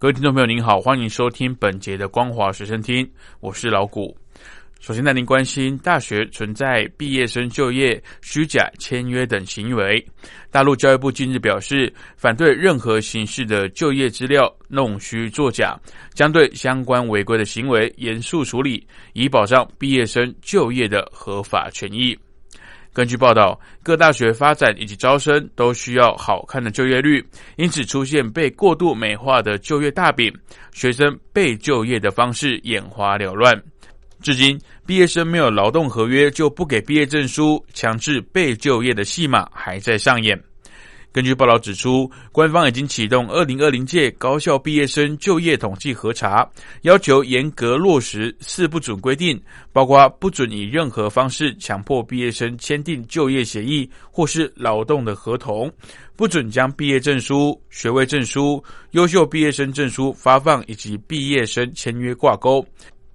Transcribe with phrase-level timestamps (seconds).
[0.00, 3.04] 各位听众朋友，您好，欢迎收听本节的光华学生听，
[3.40, 4.16] 我是老谷。
[4.78, 10.06] 首先带您关心大学存在毕业生就业虚假签约等行为。
[10.52, 15.76] 大陆教育部近日表示，反对任何形式的就业资料弄虚作假，
[16.14, 22.16] 将对相关违规的行为严肃处理，以保障毕业生就业的合法权益。
[22.98, 27.24] 根据报道，各大学发展以及招生都需要好看的就业率，
[27.54, 30.34] 因此出现被过度美化的就业大饼，
[30.72, 33.54] 学生被就业的方式眼花缭乱。
[34.20, 40.47] 至今，毕业生没有劳动合约就不给毕业证书，强制被就业的戏码还在上演。
[41.18, 46.48] 根据报道指出，官方已经启动二零二零届高校毕业生就业统计核查，
[46.82, 49.36] 要求严格落实四不准规定，
[49.72, 55.68] 包括不准以任何方式强迫毕业生签订就业协议或是劳动的合同，
[56.14, 62.64] 不准将毕业证书、学位证书、优秀毕业生证书发放以及毕业生签约挂钩。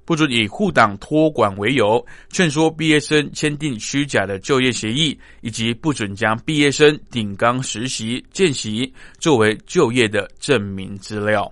[0.06, 11.52] 不准以护党托管为由劝说毕业生签订虚假的就业协议，以及不准将毕业生顶岗实习、见习作为就业的证明资料。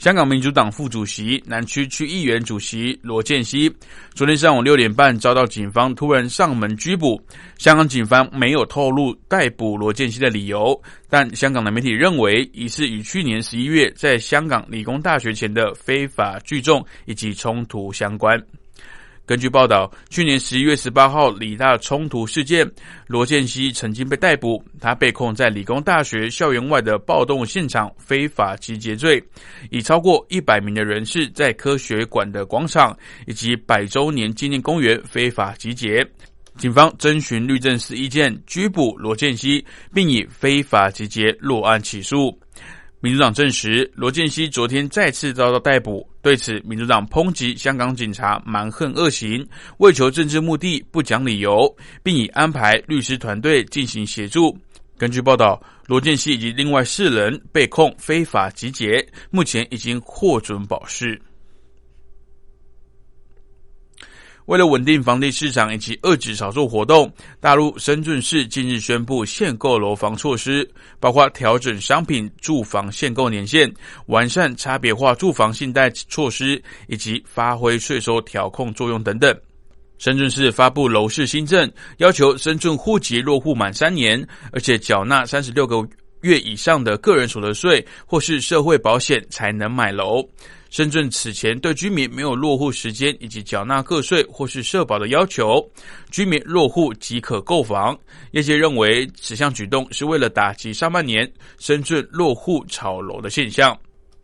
[0.00, 3.70] 香港民主党副主席、南区区议员主席罗建熙，
[4.14, 7.20] 昨天上午六点半遭到警方突然上门拘捕。
[7.58, 18.42] 香港警方没有透露逮捕罗建熙的理由，但香港的媒体认为，疑似与去年十一月在香港理工大学前的非法聚众以及冲突相关。
[19.30, 22.68] 根据报道，去年十一月十八号理大冲突事件，
[23.06, 24.60] 罗建熙曾经被逮捕。
[24.80, 29.22] 他被控在理工大学校园外的暴动现场非法集结罪，
[29.70, 36.04] 以超过一百名的人士在科学馆的广场以及百周年纪念公园非法集结。
[36.58, 42.36] 警方征询律政司意见，拘捕罗建熙，并以非法集结落案起诉。
[43.02, 46.06] 民主党证实，罗建熙昨天再次遭到逮捕。
[46.20, 49.46] 对此，民主党抨击香港警察蛮横恶行，
[49.78, 54.54] 为求政治目的不讲理由，并已安排律师团队进行协助。
[54.98, 61.18] 根据报道，罗建熙以及另外四人被控非法集结，目前已经获准保释。
[64.50, 70.68] 为了稳定房地市场以及遏制炒作活动，大陆深圳市近日宣布限购楼房措施，
[70.98, 73.72] 包括调整商品住房限购年限、
[74.06, 79.32] 完善差别化住房信贷措施以及发挥税收调控作用等等。
[79.98, 85.76] 深圳市发布楼市新政，要求深圳户籍落户满三年，而且缴纳三十六个
[86.22, 90.26] 月以上的个人所得税或是社会保险才能买楼。
[90.68, 95.60] 深圳此前对居民没有落户时间以及缴纳个税或是社保的要求，
[96.12, 97.98] 居民落户即可购房。
[98.30, 101.28] 业界认为此项举动是为了打击上半年
[101.58, 103.76] 深圳落户炒楼的现象。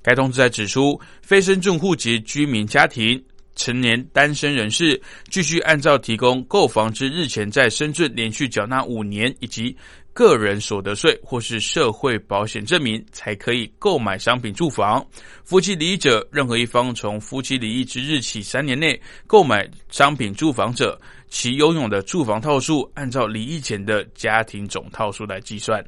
[0.03, 3.21] 该通知还指出，非深圳户籍居民家庭、
[3.57, 9.77] 成年单身人士，继续按照提供购房之日前在深圳连续缴纳五年以及。
[10.17, 15.07] 个人所得税或是社会保险证明才可以购买商品住房。
[15.45, 25.85] 夫妻离异者，任何一方从夫妻离异之日起三年内购买商品住房者，其拥有的住房套数按照离异前的家庭总套数来计算。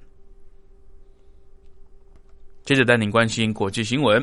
[2.67, 4.23] 接着带您关心国际新闻。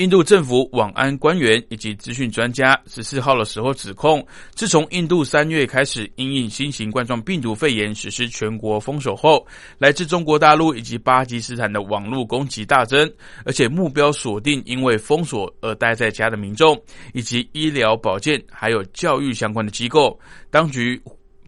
[0.00, 9.46] 印度政府网安官员以及资讯专家十四号的时候指控，自从印度三月开始因应新型冠状病毒肺炎实施全国封锁后，
[9.76, 13.12] 来自中国大陆以及巴基斯坦的网络攻击大增，
[13.44, 16.82] 而且目标锁定因为封锁而待在家的民众，
[17.12, 20.18] 以及医疗保健还有教育相关的机构。
[20.50, 20.98] 当局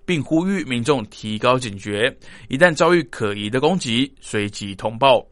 [0.04, 2.14] 并呼吁民众提高警觉，
[2.50, 5.26] 一旦遭遇可疑的攻击，随即通报。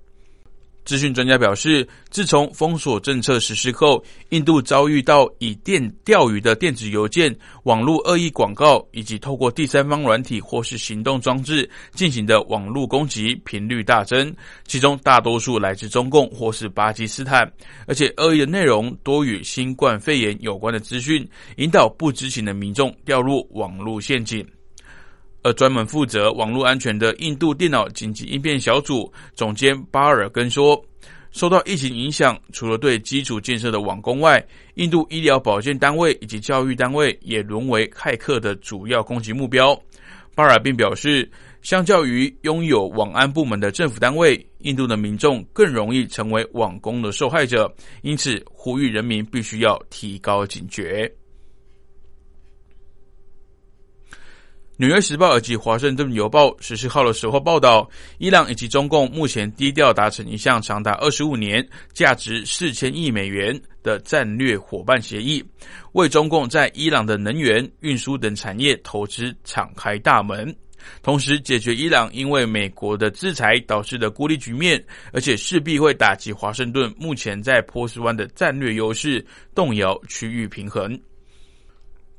[0.91, 7.33] 资讯专家表示，自从封锁政策实施后，印度遭遇到以电钓鱼的电子邮件、
[7.63, 14.35] 网络恶意广告，以及透过第三方软体或是行动装置进行的网络攻击频率大增，
[14.67, 17.49] 其中大多数来自中共或是巴基斯坦，
[17.87, 21.25] 而且恶意的内容多与新冠肺炎有关的资讯，
[21.59, 24.45] 引导不知情的民众掉入网络陷阱。
[25.43, 30.83] 而专门负责网络安全的印度电脑紧急应变小组总监巴尔根说
[31.33, 34.45] ：“受到疫情影响，除了对基础建设的网攻外，
[34.75, 39.81] 印度医疗保健单位以及教育单位也沦为骇客的主要攻击目标。
[40.35, 41.29] 巴尔并表示，
[41.61, 47.71] 相较于拥有网安部门的政府单位，印度的民众更容易成为网攻的受害者，
[48.03, 51.07] 因此呼吁人民必须要提高警觉。
[54.81, 57.87] 《纽约时报》以及《华盛顿邮报》十四号的时候报道，
[58.17, 65.45] 伊朗以及中共目前低调达成一项长达二十五年、价值四千亿美元的战略伙伴协议，
[65.93, 70.57] 为中共在伊朗的能源、运输等产业投资敞开大门，
[71.03, 79.23] 同时解决伊朗因为美国的制裁导致的孤立局面，而且势必会打击华盛顿目前在波斯湾的战略优势，
[79.55, 80.99] 动摇区域平衡。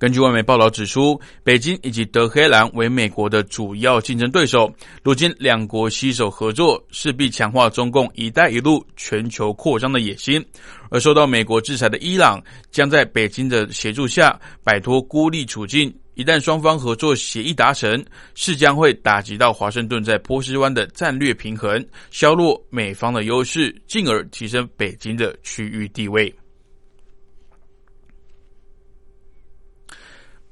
[0.01, 4.73] 根据外媒报道指出，北京以及德黑兰为美国的主要竞争对手。
[5.03, 10.43] 如今两国携手合作，势必强化中共“一带一路”全球扩张的野心。
[10.89, 15.93] 而受到美国制裁的伊朗，将在北京的协助下摆脱孤立处境。
[16.15, 18.03] 一旦双方合作协议达成，
[18.33, 26.33] 是将会打击到华盛顿在波斯湾的战略平衡，削弱美方的优势，进而提升北京的区域地位。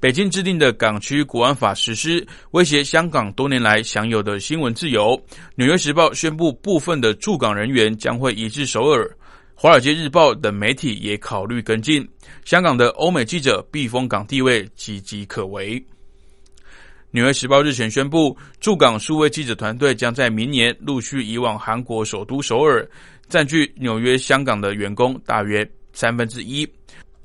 [0.02, 5.22] 北京制定的港区国安法实施，威胁香港多年来享有的新闻自由。
[5.56, 9.10] 纽约时报宣布，部分的驻港人员将会移至首尔。
[9.54, 12.08] 华尔街日报等媒体也考虑跟进。
[12.46, 15.84] 香港的欧美记者避风港地位岌岌可危。
[17.12, 22.90] 纽约时报日前宣布，驻港数位记者团队将在明年陆续移往韩国首都首尔，
[23.28, 26.66] 占据纽约、香港的员工大约三分之一。《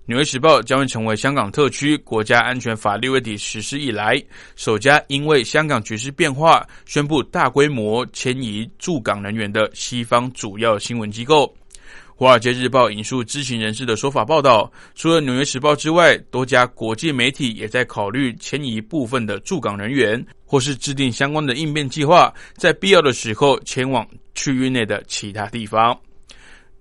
[0.06, 4.22] 纽约时报》将会成为香港特区国家安全法六月底实施以来
[4.54, 11.46] 首家因为香港局势变化宣布大规模迁移驻港人员的西方主要新闻机构。
[12.16, 25.92] 《华尔街日报》引述知情人士的说法报道，除了《纽约时报》之外，多家国际媒体也在考虑迁移部分的驻港人员，或是制定相关的应变计划，在必要的时候前往区域内的其他地方。《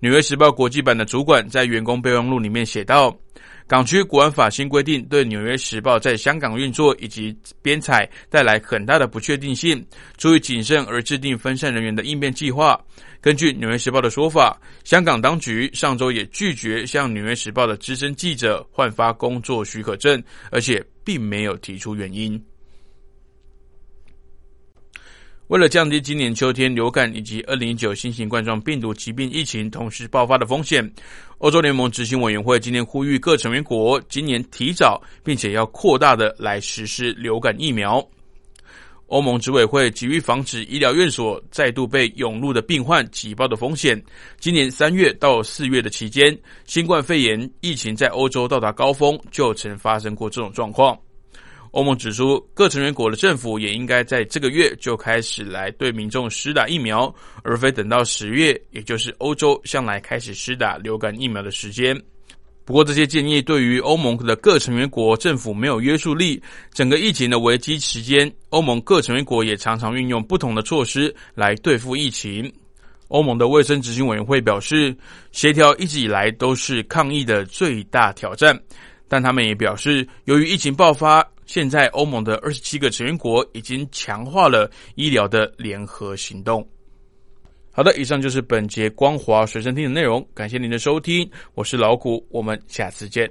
[0.04, 3.18] 纽约时报》国际版的主管在员工备忘录里面写道
[3.66, 9.82] ：“港区国安法新规定对《纽约时报》在香港运作以及编采带来很大的不确定性，
[10.18, 12.78] 出于谨慎而制定分散人员的应变计划。
[13.22, 22.38] 根据《纽约时报》的说法，香港当局上周也拒绝向《纽约时报》的资深记者换发工作许可证，而且并没有提出原因。”
[25.48, 30.90] 为了降低今年秋天流感以及二零一九新型冠状病毒疾病疫情同时爆发的风险，
[31.36, 38.02] 欧洲联盟执行委员会今天呼吁各成员国今年提早并且要扩大的来实施流感疫苗。
[39.08, 44.02] 欧盟执委会急于防止医疗院所再度被涌入的病患挤爆的风险。
[44.40, 50.98] 今年三月到四月的期间，新冠肺炎疫情在欧洲到达高峰，就曾发生过这种状况。
[51.74, 57.12] 欧盟指出，各成员国的政府也应该在这个月就开始来对民众施打疫苗，
[57.42, 62.00] 而非等到十月，也就是欧洲向来开始施打流感疫苗的时间。
[62.64, 66.40] 不过，这些建议对于欧盟的各成员国政府没有约束力。
[66.72, 72.50] 整个疫情的危机期间，欧盟各成员国也常常运用不同的措施来对付疫情。
[73.08, 74.96] 欧盟的卫生执行委员会表示，
[75.32, 78.58] 协调一直以来都是抗疫的最大挑战，
[79.08, 81.26] 但他们也表示，由于疫情爆发。
[81.46, 86.66] 现在，欧盟的二十七个成员国已经强化了医疗的联合行动。
[87.70, 93.30] 好的，以上就是本节光华随身听的内容，感谢您的收听，我是老谷，我们下次见。